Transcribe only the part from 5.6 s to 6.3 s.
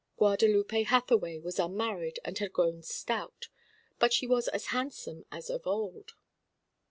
old.